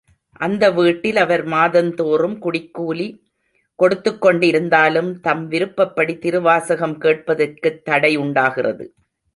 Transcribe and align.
அந்த 0.37 0.71
வீட்டில் 0.71 1.17
அவர் 1.17 1.43
மாதந்தோறும் 1.45 2.33
குடிக்கூலி 2.41 3.07
கொடுத்துக் 3.79 4.21
கொண்டு 4.21 4.47
இருந்தாலும், 4.47 5.19
தம் 5.19 5.47
விருப்பப்படி 5.47 6.17
திருவாசகம் 6.17 6.97
கேட்பதற்கு 6.97 7.81
தடை 7.83 8.15
உண்டாகிறது. 8.15 8.87